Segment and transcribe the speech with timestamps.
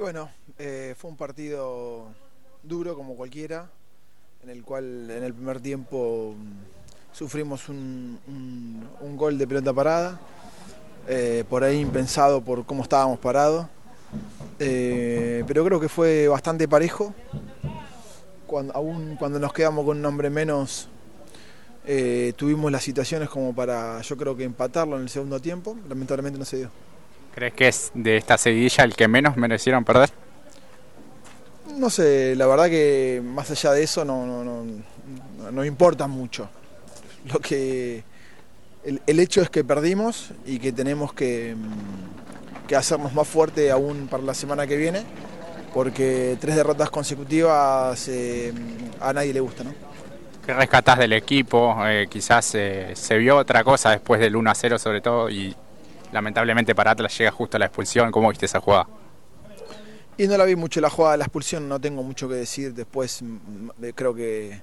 [0.00, 2.06] Bueno, eh, fue un partido
[2.62, 3.68] duro como cualquiera,
[4.42, 8.18] en el cual en el primer tiempo mm, sufrimos un,
[9.18, 10.18] gol de pelota parada,
[11.06, 13.66] eh, por ahí impensado por cómo estábamos parados,
[14.58, 17.14] Eh, pero creo que fue bastante parejo,
[18.72, 20.88] aún cuando nos quedamos con un hombre menos.
[22.36, 26.46] tuvimos las situaciones como para, yo creo que empatarlo en el segundo tiempo, lamentablemente no
[26.46, 26.89] se dio.
[27.34, 30.10] ¿Crees que es de esta seguidilla el que menos merecieron perder?
[31.76, 36.48] No sé, la verdad que más allá de eso no, no, no, no- importa mucho.
[37.32, 38.04] Lo que
[38.84, 43.70] el, el hecho es que perdimos y que tenemos que, mm, que hacernos más fuerte
[43.70, 45.04] aún para la semana que viene,
[45.72, 48.52] porque tres derrotas consecutivas eh,
[49.00, 49.74] a nadie le gusta, ¿no?
[50.44, 51.76] ¿Qué rescatás del equipo?
[51.86, 55.54] Eh, quizás eh, se vio otra cosa después del 1 a 0 sobre todo y
[56.12, 58.10] lamentablemente para Atlas llega justo la expulsión.
[58.10, 58.86] ¿Cómo viste esa jugada?
[60.20, 62.74] Y no la vi mucho la jugada de la expulsión, no tengo mucho que decir.
[62.74, 63.22] Después
[63.94, 64.60] creo que,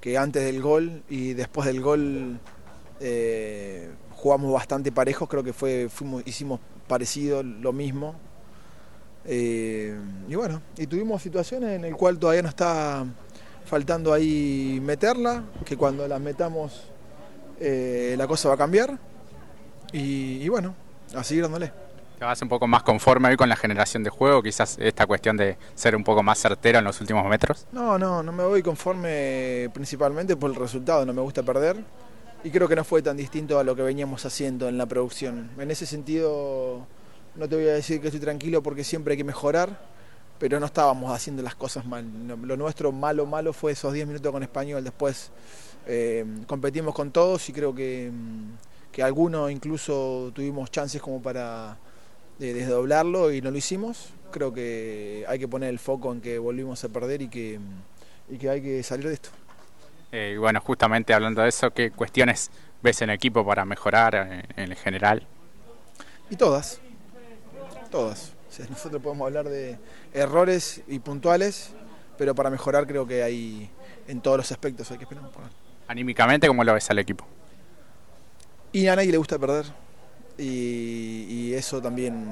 [0.00, 2.38] que antes del gol y después del gol
[3.00, 8.14] eh, jugamos bastante parejos, creo que fue, fuimos, hicimos parecido, lo mismo.
[9.24, 9.98] Eh,
[10.28, 13.04] y bueno, y tuvimos situaciones en el cual todavía no está
[13.64, 16.84] faltando ahí meterla, que cuando la metamos
[17.58, 18.96] eh, la cosa va a cambiar.
[19.92, 20.76] Y bueno,
[21.14, 21.72] a seguir dándole.
[22.18, 24.42] ¿Te vas un poco más conforme hoy con la generación de juego?
[24.42, 27.66] Quizás esta cuestión de ser un poco más certero en los últimos metros.
[27.72, 31.82] No, no, no me voy conforme principalmente por el resultado, no me gusta perder
[32.42, 35.50] y creo que no fue tan distinto a lo que veníamos haciendo en la producción.
[35.58, 36.86] En ese sentido,
[37.36, 39.80] no te voy a decir que estoy tranquilo porque siempre hay que mejorar,
[40.38, 42.06] pero no estábamos haciendo las cosas mal.
[42.42, 45.30] Lo nuestro malo, malo fue esos 10 minutos con español, después
[45.86, 51.76] eh, competimos con todos y creo que, mm, que algunos incluso tuvimos chances como para
[52.38, 54.10] de desdoblarlo y no lo hicimos.
[54.30, 57.60] Creo que hay que poner el foco en que volvimos a perder y que,
[58.28, 59.28] y que hay que salir de esto.
[60.10, 62.50] Eh, bueno, justamente hablando de eso, ¿qué cuestiones
[62.82, 65.26] ves en el equipo para mejorar eh, en general?
[66.30, 66.80] Y todas,
[67.90, 68.32] todas.
[68.48, 69.78] O sea, nosotros podemos hablar de
[70.14, 71.72] errores y puntuales,
[72.16, 73.70] pero para mejorar creo que hay
[74.08, 75.24] en todos los aspectos hay que esperar.
[75.86, 77.26] Anímicamente, ¿cómo lo ves al equipo?
[78.72, 79.66] Y a nadie le gusta perder.
[80.38, 82.24] Y, y eso también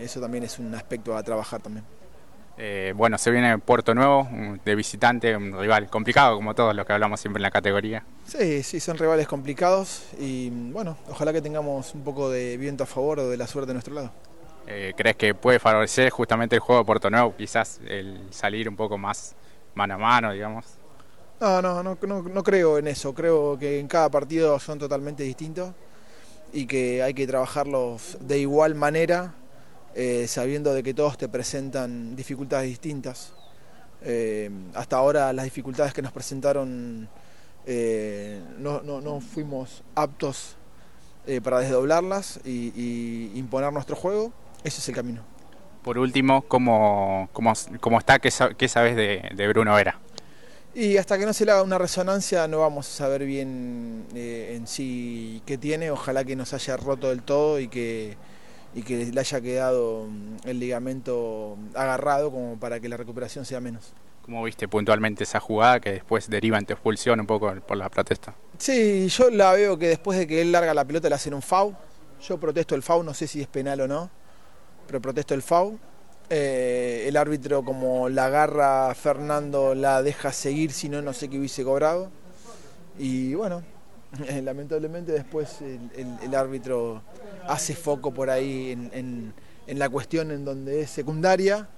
[0.00, 1.84] eso también es un aspecto a trabajar también.
[2.56, 4.28] Eh, bueno, se viene Puerto Nuevo
[4.64, 8.04] de visitante, un rival complicado como todos los que hablamos siempre en la categoría.
[8.26, 12.86] Sí, sí, son rivales complicados y bueno, ojalá que tengamos un poco de viento a
[12.86, 14.12] favor o de la suerte de nuestro lado.
[14.66, 17.34] Eh, ¿Crees que puede favorecer justamente el juego de Puerto Nuevo?
[17.36, 19.34] Quizás el salir un poco más
[19.74, 20.64] mano a mano, digamos.
[21.40, 23.12] No, no, no, no, creo en eso.
[23.12, 25.72] Creo que en cada partido son totalmente distintos
[26.52, 29.34] y que hay que trabajarlos de igual manera,
[29.94, 33.32] eh, sabiendo de que todos te presentan dificultades distintas.
[34.02, 37.08] Eh, hasta ahora las dificultades que nos presentaron
[37.66, 40.56] eh, no, no- no fuimos aptos
[41.42, 44.30] para desdoblarlas y, imponer nuestro juego.
[44.62, 45.22] Ese es el camino.
[45.82, 48.18] Por último, ¿cómo, cómo, cómo está?
[48.18, 49.98] ¿Qué, sa- qué sabes de, de Bruno Vera?
[50.74, 54.54] Y hasta que no se le haga una resonancia no vamos a saber bien eh,
[54.56, 55.92] en sí qué tiene.
[55.92, 58.16] Ojalá que nos haya roto del todo y que,
[58.74, 63.60] y que le haya quedado mm, el ligamento agarrado como para que la recuperación sea
[63.60, 63.92] menos.
[64.22, 67.88] ¿Cómo viste puntualmente esa jugada que después deriva en tu expulsión un poco por la
[67.88, 68.34] protesta?
[68.58, 71.42] Sí, yo la veo que después de que él larga la pelota le hacen un
[71.42, 71.76] foul.
[72.26, 74.10] Yo protesto el foul, no sé si es penal o no,
[74.86, 75.78] pero protesto el foul.
[76.30, 81.38] Eh, el árbitro como la agarra Fernando la deja seguir, si no, no sé qué
[81.38, 82.10] hubiese cobrado.
[82.98, 83.62] Y bueno,
[84.42, 85.90] lamentablemente después el,
[86.22, 87.02] el- árbitro
[87.46, 89.34] hace foco por ahí en, en-
[89.66, 91.68] en la cuestión en donde es secundaria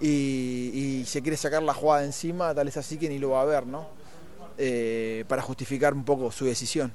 [0.00, 3.44] y, se quiere sacar la jugada encima, tal es así que ni lo va a
[3.44, 3.86] ver, ¿no?
[4.58, 6.92] Eh, para justificar un poco su decisión.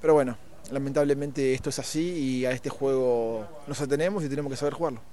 [0.00, 0.36] Pero bueno,
[0.72, 5.02] lamentablemente esto es así y a este juego nos atenemos y tenemos que saber jugarlo.